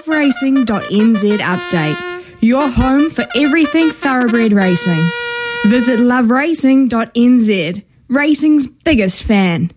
loveracing.nz 0.00 1.38
update. 1.38 2.24
Your 2.40 2.68
home 2.68 3.10
for 3.10 3.24
everything 3.36 3.90
thoroughbred 3.90 4.52
racing. 4.52 5.02
Visit 5.66 6.00
loveracing.nz, 6.00 7.84
racing's 8.08 8.66
biggest 8.66 9.22
fan. 9.22 9.70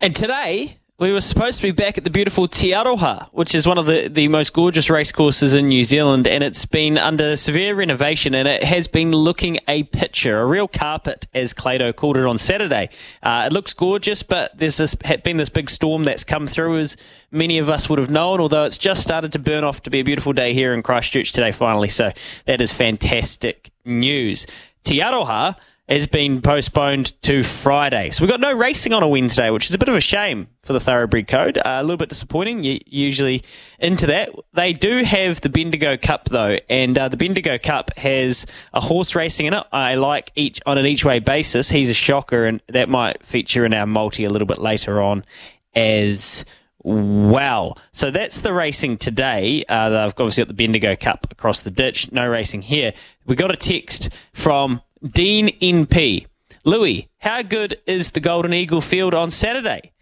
And 0.00 0.14
today, 0.14 0.78
we 0.98 1.12
were 1.12 1.20
supposed 1.20 1.58
to 1.58 1.62
be 1.62 1.72
back 1.72 1.98
at 1.98 2.04
the 2.04 2.10
beautiful 2.10 2.48
Te 2.48 2.70
Aroha, 2.70 3.28
which 3.32 3.54
is 3.54 3.68
one 3.68 3.76
of 3.76 3.84
the, 3.84 4.08
the 4.08 4.28
most 4.28 4.54
gorgeous 4.54 4.88
racecourses 4.88 5.52
in 5.52 5.68
New 5.68 5.84
Zealand, 5.84 6.26
and 6.26 6.42
it's 6.42 6.64
been 6.64 6.96
under 6.96 7.36
severe 7.36 7.74
renovation, 7.74 8.34
and 8.34 8.48
it 8.48 8.62
has 8.62 8.88
been 8.88 9.12
looking 9.12 9.58
a 9.68 9.82
picture, 9.82 10.40
a 10.40 10.46
real 10.46 10.66
carpet, 10.66 11.26
as 11.34 11.52
Clado 11.52 11.94
called 11.94 12.16
it 12.16 12.24
on 12.24 12.38
Saturday. 12.38 12.88
Uh, 13.22 13.44
it 13.46 13.52
looks 13.52 13.74
gorgeous, 13.74 14.22
but 14.22 14.56
there's 14.56 14.78
this, 14.78 14.94
been 14.94 15.36
this 15.36 15.50
big 15.50 15.68
storm 15.68 16.04
that's 16.04 16.24
come 16.24 16.46
through, 16.46 16.78
as 16.78 16.96
many 17.30 17.58
of 17.58 17.68
us 17.68 17.90
would 17.90 17.98
have 17.98 18.10
known, 18.10 18.40
although 18.40 18.64
it's 18.64 18.78
just 18.78 19.02
started 19.02 19.32
to 19.32 19.38
burn 19.38 19.64
off 19.64 19.82
to 19.82 19.90
be 19.90 20.00
a 20.00 20.04
beautiful 20.04 20.32
day 20.32 20.54
here 20.54 20.72
in 20.72 20.82
Christchurch 20.82 21.30
today, 21.32 21.52
finally, 21.52 21.88
so 21.88 22.10
that 22.46 22.62
is 22.62 22.72
fantastic 22.72 23.70
news. 23.84 24.46
Te 24.82 25.00
Aroha 25.00 25.56
has 25.88 26.06
been 26.06 26.42
postponed 26.42 27.20
to 27.22 27.42
Friday. 27.42 28.10
So 28.10 28.24
we've 28.24 28.30
got 28.30 28.40
no 28.40 28.52
racing 28.52 28.92
on 28.92 29.02
a 29.02 29.08
Wednesday, 29.08 29.50
which 29.50 29.66
is 29.66 29.74
a 29.74 29.78
bit 29.78 29.88
of 29.88 29.94
a 29.94 30.00
shame 30.00 30.48
for 30.62 30.72
the 30.72 30.80
Thoroughbred 30.80 31.28
Code. 31.28 31.58
Uh, 31.58 31.78
a 31.78 31.82
little 31.82 31.96
bit 31.96 32.08
disappointing. 32.08 32.64
You, 32.64 32.78
usually 32.86 33.44
into 33.78 34.06
that. 34.06 34.30
They 34.52 34.72
do 34.72 35.04
have 35.04 35.40
the 35.40 35.48
Bendigo 35.48 35.96
Cup 35.96 36.28
though, 36.28 36.58
and 36.68 36.98
uh, 36.98 37.08
the 37.08 37.16
Bendigo 37.16 37.56
Cup 37.58 37.96
has 37.98 38.46
a 38.74 38.80
horse 38.80 39.14
racing 39.14 39.46
in 39.46 39.54
it. 39.54 39.64
I 39.72 39.94
like 39.94 40.32
each 40.34 40.60
on 40.66 40.76
an 40.76 40.86
each 40.86 41.04
way 41.04 41.20
basis. 41.20 41.68
He's 41.68 41.90
a 41.90 41.94
shocker, 41.94 42.46
and 42.46 42.60
that 42.68 42.88
might 42.88 43.24
feature 43.24 43.64
in 43.64 43.72
our 43.72 43.86
multi 43.86 44.24
a 44.24 44.30
little 44.30 44.46
bit 44.46 44.58
later 44.58 45.00
on 45.00 45.24
as 45.74 46.44
well. 46.82 47.78
So 47.92 48.10
that's 48.10 48.40
the 48.40 48.52
racing 48.52 48.98
today. 48.98 49.64
Uh, 49.68 49.90
they've 49.90 50.14
obviously 50.18 50.42
got 50.42 50.48
the 50.48 50.54
Bendigo 50.54 50.96
Cup 50.96 51.26
across 51.30 51.62
the 51.62 51.70
ditch. 51.70 52.10
No 52.12 52.28
racing 52.28 52.62
here. 52.62 52.92
We 53.24 53.34
got 53.34 53.50
a 53.50 53.56
text 53.56 54.10
from 54.32 54.82
Dean 55.02 55.48
NP. 55.60 56.26
Louis, 56.64 57.08
how 57.18 57.42
good 57.42 57.78
is 57.86 58.12
the 58.12 58.20
Golden 58.20 58.52
Eagle 58.52 58.80
field 58.80 59.14
on 59.14 59.30
Saturday? 59.30 59.92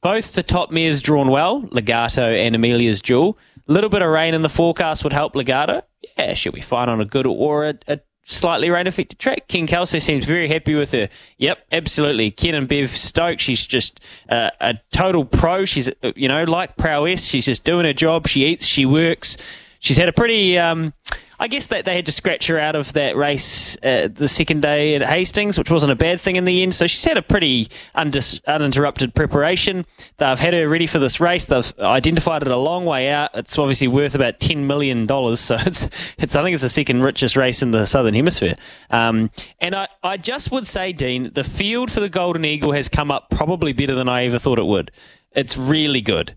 Both 0.00 0.34
the 0.34 0.42
top 0.42 0.70
mares 0.70 1.00
drawn 1.00 1.28
well, 1.28 1.60
Legato 1.70 2.24
and 2.24 2.54
Amelia's 2.54 3.00
Jewel. 3.00 3.38
A 3.68 3.72
little 3.72 3.88
bit 3.88 4.02
of 4.02 4.10
rain 4.10 4.34
in 4.34 4.42
the 4.42 4.48
forecast 4.48 5.04
would 5.04 5.12
help 5.12 5.36
Legato. 5.36 5.82
Yeah, 6.18 6.34
she'll 6.34 6.52
be 6.52 6.60
fine 6.60 6.88
on 6.88 7.00
a 7.00 7.04
good 7.04 7.26
or 7.26 7.66
a, 7.66 7.74
a 7.86 8.00
slightly 8.24 8.68
rain 8.68 8.86
affected 8.88 9.18
track. 9.18 9.46
Ken 9.46 9.66
Kelso 9.66 9.98
seems 10.00 10.26
very 10.26 10.48
happy 10.48 10.74
with 10.74 10.90
her. 10.92 11.08
Yep, 11.38 11.66
absolutely. 11.70 12.32
Ken 12.32 12.54
and 12.54 12.68
Bev 12.68 12.90
Stokes, 12.90 13.42
she's 13.42 13.64
just 13.64 14.00
uh, 14.28 14.50
a 14.60 14.74
total 14.92 15.24
pro. 15.24 15.64
She's, 15.64 15.88
uh, 15.88 16.12
you 16.16 16.28
know, 16.28 16.44
like 16.44 16.76
prowess. 16.76 17.24
She's 17.24 17.46
just 17.46 17.62
doing 17.62 17.86
her 17.86 17.92
job. 17.92 18.26
She 18.26 18.44
eats, 18.44 18.66
she 18.66 18.84
works. 18.84 19.36
She's 19.78 19.96
had 19.96 20.08
a 20.08 20.12
pretty. 20.12 20.58
Um, 20.58 20.94
I 21.42 21.48
guess 21.48 21.66
that 21.66 21.84
they 21.84 21.96
had 21.96 22.06
to 22.06 22.12
scratch 22.12 22.46
her 22.46 22.56
out 22.56 22.76
of 22.76 22.92
that 22.92 23.16
race 23.16 23.76
uh, 23.82 24.06
the 24.14 24.28
second 24.28 24.62
day 24.62 24.94
at 24.94 25.02
Hastings, 25.02 25.58
which 25.58 25.72
wasn't 25.72 25.90
a 25.90 25.96
bad 25.96 26.20
thing 26.20 26.36
in 26.36 26.44
the 26.44 26.62
end. 26.62 26.72
So 26.72 26.86
she's 26.86 27.02
had 27.02 27.18
a 27.18 27.22
pretty 27.22 27.66
undis- 27.96 28.40
uninterrupted 28.46 29.12
preparation. 29.16 29.84
They've 30.18 30.38
had 30.38 30.54
her 30.54 30.68
ready 30.68 30.86
for 30.86 31.00
this 31.00 31.20
race. 31.20 31.44
They've 31.44 31.72
identified 31.80 32.42
it 32.42 32.48
a 32.48 32.56
long 32.56 32.84
way 32.84 33.10
out. 33.10 33.30
It's 33.34 33.58
obviously 33.58 33.88
worth 33.88 34.14
about 34.14 34.38
ten 34.38 34.68
million 34.68 35.04
dollars. 35.04 35.40
So 35.52 35.56
it's 35.58 35.88
it's 36.18 36.36
I 36.36 36.44
think 36.44 36.54
it's 36.54 36.62
the 36.62 36.68
second 36.68 37.02
richest 37.02 37.36
race 37.36 37.60
in 37.60 37.72
the 37.72 37.84
southern 37.86 38.14
hemisphere. 38.14 38.54
Um, 38.90 39.28
and 39.60 39.74
I, 39.74 39.88
I 40.02 40.16
just 40.16 40.52
would 40.52 40.68
say, 40.68 40.92
Dean, 40.92 41.32
the 41.34 41.42
field 41.42 41.90
for 41.90 41.98
the 41.98 42.08
Golden 42.08 42.44
Eagle 42.44 42.70
has 42.72 42.88
come 42.88 43.10
up 43.10 43.28
probably 43.30 43.72
better 43.72 43.96
than 43.96 44.08
I 44.08 44.24
ever 44.26 44.38
thought 44.38 44.60
it 44.60 44.66
would. 44.66 44.92
It's 45.32 45.56
really 45.58 46.00
good. 46.00 46.36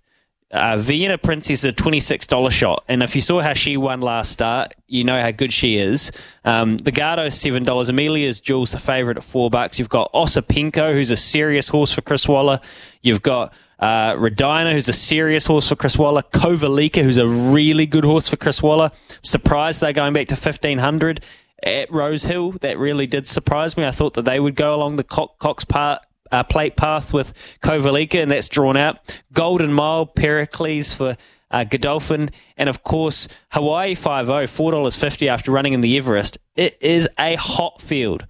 Uh, 0.56 0.78
Vienna 0.78 1.17
Princess 1.17 1.66
is 1.66 1.66
a 1.66 1.73
$26 1.73 2.50
shot. 2.50 2.86
And 2.88 3.03
if 3.03 3.14
you 3.14 3.22
saw 3.22 3.42
how 3.42 3.53
she 3.53 3.75
won 3.75 4.00
last 4.00 4.31
start, 4.31 4.73
you 4.88 5.03
know 5.03 5.20
how 5.20 5.31
good 5.31 5.52
she 5.52 5.75
is. 5.75 6.14
Um, 6.45 6.77
Legato 6.77 7.26
is 7.26 7.36
$7. 7.36 7.89
Amelia's 7.89 8.39
Jewel's 8.39 8.71
the 8.71 8.80
favourite 8.80 9.17
at 9.17 9.23
4 9.23 9.49
bucks. 9.49 9.80
You've 9.80 9.89
got 9.89 10.14
Osipenko, 10.14 10.93
who's 10.93 11.11
a 11.11 11.17
serious 11.17 11.67
horse 11.67 11.92
for 11.92 12.02
Chris 12.02 12.26
Waller. 12.26 12.61
You've 13.02 13.21
got 13.21 13.54
uh, 13.80 14.14
Redina, 14.14 14.71
who's 14.71 14.88
a 14.88 14.93
serious 14.93 15.45
horse 15.45 15.67
for 15.67 15.76
Chris 15.76 15.98
Waller. 15.98 16.21
Kovalica, 16.21 17.04
who's 17.04 17.17
a 17.17 17.27
really 17.27 17.86
good 17.86 18.05
horse 18.05 18.30
for 18.30 18.37
Chris 18.37 18.64
Waller. 18.64 18.92
Surprised 19.23 19.82
they're 19.82 19.92
going 19.92 20.14
back 20.14 20.30
to 20.30 20.36
1500 20.36 21.20
at 21.64 21.92
Rosehill. 21.92 22.54
That 22.61 22.80
really 22.80 23.08
did 23.08 23.27
surprise 23.27 23.76
me. 23.76 23.86
I 23.86 23.92
thought 23.92 24.14
that 24.14 24.23
they 24.23 24.39
would 24.39 24.55
go 24.55 24.73
along 24.73 24.95
the 24.95 25.04
Cox 25.04 25.66
part 25.66 26.05
uh, 26.31 26.43
plate 26.43 26.75
path 26.75 27.13
with 27.13 27.33
Kovalica, 27.61 28.21
and 28.21 28.31
that's 28.31 28.49
drawn 28.49 28.77
out. 28.77 29.21
Golden 29.33 29.71
Mile, 29.73 30.05
Pericles 30.05 30.93
for 30.93 31.17
uh, 31.52 31.63
Godolphin, 31.63 32.30
and 32.58 32.69
of 32.69 32.83
course 32.83 33.27
Hawaii 33.52 33.95
5 33.95 34.27
$4.50 34.27 35.27
after 35.27 35.52
running 35.52 35.73
in 35.73 35.81
the 35.81 35.97
Everest. 35.97 36.37
It 36.55 36.77
is 36.81 37.08
a 37.17 37.36
hot 37.36 37.81
field. 37.81 38.27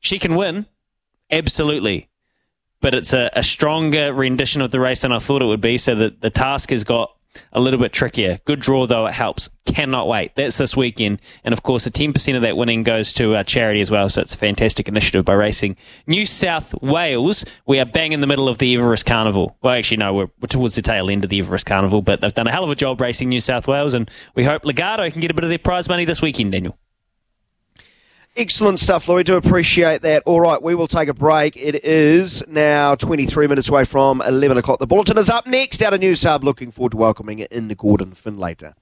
She 0.00 0.18
can 0.18 0.36
win, 0.36 0.66
absolutely, 1.30 2.08
but 2.80 2.94
it's 2.94 3.12
a, 3.12 3.30
a 3.34 3.42
stronger 3.42 4.12
rendition 4.12 4.62
of 4.62 4.70
the 4.70 4.80
race 4.80 5.02
than 5.02 5.12
I 5.12 5.18
thought 5.18 5.42
it 5.42 5.46
would 5.46 5.60
be. 5.60 5.76
So 5.78 5.94
the, 5.94 6.14
the 6.18 6.30
task 6.30 6.70
has 6.70 6.84
got 6.84 7.14
a 7.52 7.60
little 7.60 7.78
bit 7.80 7.92
trickier. 7.92 8.38
Good 8.44 8.60
draw 8.60 8.86
though, 8.86 9.06
it 9.06 9.14
helps. 9.14 9.48
Cannot 9.66 10.08
wait. 10.08 10.34
That's 10.34 10.56
this 10.56 10.76
weekend, 10.76 11.20
and 11.44 11.52
of 11.52 11.62
course, 11.62 11.86
a 11.86 11.90
ten 11.90 12.12
percent 12.12 12.36
of 12.36 12.42
that 12.42 12.56
winning 12.56 12.82
goes 12.82 13.12
to 13.14 13.34
a 13.34 13.44
charity 13.44 13.80
as 13.80 13.90
well. 13.90 14.08
So 14.08 14.22
it's 14.22 14.34
a 14.34 14.38
fantastic 14.38 14.88
initiative 14.88 15.24
by 15.24 15.34
Racing 15.34 15.76
New 16.06 16.24
South 16.26 16.74
Wales. 16.82 17.44
We 17.66 17.78
are 17.78 17.84
bang 17.84 18.12
in 18.12 18.20
the 18.20 18.26
middle 18.26 18.48
of 18.48 18.58
the 18.58 18.74
Everest 18.74 19.04
Carnival. 19.06 19.56
Well, 19.62 19.74
actually, 19.74 19.98
no, 19.98 20.14
we're, 20.14 20.30
we're 20.40 20.48
towards 20.48 20.74
the 20.74 20.82
tail 20.82 21.10
end 21.10 21.22
of 21.22 21.30
the 21.30 21.38
Everest 21.38 21.66
Carnival, 21.66 22.02
but 22.02 22.20
they've 22.20 22.32
done 22.32 22.46
a 22.46 22.50
hell 22.50 22.64
of 22.64 22.70
a 22.70 22.74
job 22.74 23.00
racing 23.00 23.28
New 23.28 23.42
South 23.42 23.68
Wales, 23.68 23.94
and 23.94 24.10
we 24.34 24.44
hope 24.44 24.64
Legato 24.64 25.08
can 25.10 25.20
get 25.20 25.30
a 25.30 25.34
bit 25.34 25.44
of 25.44 25.50
their 25.50 25.58
prize 25.58 25.88
money 25.88 26.06
this 26.06 26.22
weekend. 26.22 26.52
Daniel. 26.52 26.78
Excellent 28.38 28.78
stuff, 28.78 29.08
Louis. 29.08 29.24
Do 29.24 29.36
appreciate 29.36 30.02
that. 30.02 30.22
All 30.24 30.40
right, 30.40 30.62
we 30.62 30.76
will 30.76 30.86
take 30.86 31.08
a 31.08 31.12
break. 31.12 31.56
It 31.56 31.84
is 31.84 32.46
now 32.46 32.94
23 32.94 33.48
minutes 33.48 33.68
away 33.68 33.82
from 33.82 34.22
11 34.22 34.56
o'clock. 34.56 34.78
The 34.78 34.86
bulletin 34.86 35.18
is 35.18 35.28
up 35.28 35.48
next 35.48 35.82
out 35.82 35.92
of 35.92 35.98
News 35.98 36.22
Hub. 36.22 36.44
Looking 36.44 36.70
forward 36.70 36.92
to 36.92 36.98
welcoming 36.98 37.40
in 37.40 37.66
Gordon 37.70 38.12
Finn 38.12 38.38
later. 38.38 38.76